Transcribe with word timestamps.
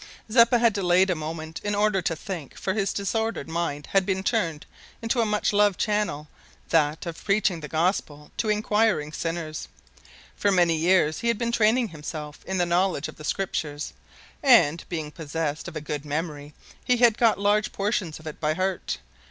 Zeppa 0.31 0.57
had 0.57 0.73
delayed 0.73 1.11
a 1.11 1.15
moment 1.15 1.61
in 1.63 1.75
order 1.75 2.01
to 2.01 2.15
think 2.15 2.57
for 2.57 2.73
his 2.73 2.91
disordered 2.91 3.47
mind 3.47 3.85
had 3.91 4.03
been 4.03 4.23
turned 4.23 4.65
into 4.99 5.21
a 5.21 5.27
much 5.27 5.53
loved 5.53 5.79
channel, 5.79 6.27
that 6.69 7.05
of 7.05 7.23
preaching 7.23 7.59
the 7.59 7.67
Gospel 7.67 8.31
to 8.37 8.49
inquiring 8.49 9.11
sinners. 9.11 9.67
For 10.35 10.51
many 10.51 10.75
years 10.75 11.19
he 11.19 11.27
had 11.27 11.37
been 11.37 11.51
training 11.51 11.89
himself 11.89 12.43
in 12.47 12.57
the 12.57 12.65
knowledge 12.65 13.09
of 13.09 13.17
the 13.17 13.23
Scriptures, 13.23 13.93
and, 14.41 14.83
being 14.89 15.11
possessed 15.11 15.67
of 15.67 15.75
a 15.75 15.81
good 15.81 16.03
memory, 16.03 16.55
he 16.83 16.97
had 16.97 17.15
got 17.15 17.39
large 17.39 17.71
portions 17.71 18.17
of 18.17 18.25
it 18.25 18.39
by 18.39 18.55
heart. 18.55 18.97